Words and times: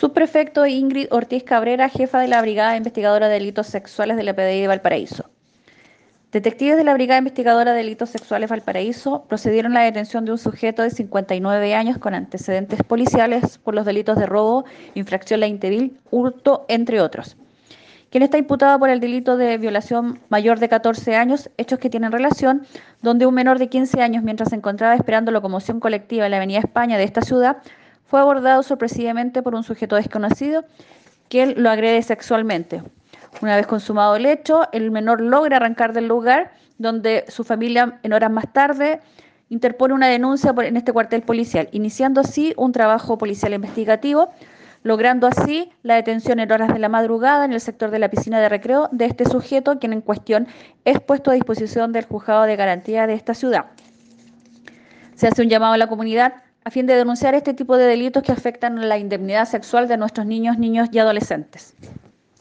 Subprefecto 0.00 0.64
Ingrid 0.64 1.08
Ortiz 1.10 1.44
Cabrera, 1.44 1.90
jefa 1.90 2.20
de 2.20 2.26
la 2.26 2.40
Brigada 2.40 2.74
Investigadora 2.74 3.28
de 3.28 3.34
Delitos 3.34 3.66
Sexuales 3.66 4.16
de 4.16 4.22
la 4.22 4.32
PDI 4.32 4.62
de 4.62 4.66
Valparaíso. 4.66 5.26
Detectives 6.32 6.78
de 6.78 6.84
la 6.84 6.94
Brigada 6.94 7.18
Investigadora 7.18 7.72
de 7.72 7.82
Delitos 7.82 8.08
Sexuales 8.08 8.48
Valparaíso 8.48 9.26
procedieron 9.28 9.72
a 9.72 9.80
la 9.80 9.84
detención 9.84 10.24
de 10.24 10.32
un 10.32 10.38
sujeto 10.38 10.82
de 10.82 10.88
59 10.88 11.74
años 11.74 11.98
con 11.98 12.14
antecedentes 12.14 12.82
policiales 12.82 13.58
por 13.58 13.74
los 13.74 13.84
delitos 13.84 14.16
de 14.16 14.24
robo, 14.24 14.64
infracción 14.94 15.40
la 15.40 15.48
Intevil, 15.48 15.98
hurto, 16.10 16.64
entre 16.68 17.02
otros. 17.02 17.36
Quien 18.08 18.22
está 18.22 18.38
imputado 18.38 18.78
por 18.78 18.88
el 18.88 19.00
delito 19.00 19.36
de 19.36 19.58
violación 19.58 20.18
mayor 20.30 20.60
de 20.60 20.70
14 20.70 21.14
años, 21.14 21.50
hechos 21.58 21.78
que 21.78 21.90
tienen 21.90 22.10
relación, 22.10 22.66
donde 23.02 23.26
un 23.26 23.34
menor 23.34 23.58
de 23.58 23.68
15 23.68 24.00
años, 24.00 24.24
mientras 24.24 24.48
se 24.48 24.56
encontraba 24.56 24.94
esperando 24.94 25.30
locomoción 25.30 25.78
colectiva 25.78 26.24
en 26.24 26.30
la 26.30 26.38
Avenida 26.38 26.60
España 26.60 26.96
de 26.96 27.04
esta 27.04 27.20
ciudad, 27.20 27.58
fue 28.10 28.18
abordado 28.18 28.64
sorpresivamente 28.64 29.40
por 29.40 29.54
un 29.54 29.62
sujeto 29.62 29.94
desconocido 29.94 30.64
que 31.28 31.46
lo 31.46 31.70
agrede 31.70 32.02
sexualmente. 32.02 32.82
Una 33.40 33.54
vez 33.54 33.68
consumado 33.68 34.16
el 34.16 34.26
hecho, 34.26 34.62
el 34.72 34.90
menor 34.90 35.20
logra 35.20 35.58
arrancar 35.58 35.92
del 35.92 36.08
lugar 36.08 36.50
donde 36.76 37.24
su 37.28 37.44
familia 37.44 38.00
en 38.02 38.12
horas 38.12 38.32
más 38.32 38.52
tarde 38.52 39.00
interpone 39.48 39.94
una 39.94 40.08
denuncia 40.08 40.52
en 40.58 40.76
este 40.76 40.92
cuartel 40.92 41.22
policial, 41.22 41.68
iniciando 41.70 42.20
así 42.20 42.52
un 42.56 42.72
trabajo 42.72 43.16
policial 43.16 43.54
investigativo, 43.54 44.30
logrando 44.82 45.28
así 45.28 45.70
la 45.84 45.94
detención 45.94 46.40
en 46.40 46.50
horas 46.50 46.72
de 46.72 46.80
la 46.80 46.88
madrugada 46.88 47.44
en 47.44 47.52
el 47.52 47.60
sector 47.60 47.92
de 47.92 48.00
la 48.00 48.10
piscina 48.10 48.40
de 48.40 48.48
recreo 48.48 48.88
de 48.90 49.04
este 49.04 49.24
sujeto, 49.24 49.78
quien 49.78 49.92
en 49.92 50.00
cuestión 50.00 50.48
es 50.84 50.98
puesto 50.98 51.30
a 51.30 51.34
disposición 51.34 51.92
del 51.92 52.06
juzgado 52.06 52.42
de 52.42 52.56
garantía 52.56 53.06
de 53.06 53.14
esta 53.14 53.34
ciudad. 53.34 53.66
Se 55.14 55.28
hace 55.28 55.42
un 55.42 55.48
llamado 55.48 55.74
a 55.74 55.78
la 55.78 55.86
comunidad 55.86 56.34
a 56.64 56.70
fin 56.70 56.86
de 56.86 56.94
denunciar 56.94 57.34
este 57.34 57.54
tipo 57.54 57.76
de 57.76 57.84
delitos 57.84 58.22
que 58.22 58.32
afectan 58.32 58.88
la 58.88 58.98
indemnidad 58.98 59.46
sexual 59.46 59.88
de 59.88 59.96
nuestros 59.96 60.26
niños, 60.26 60.58
niños 60.58 60.88
y 60.92 60.98
adolescentes. 60.98 61.74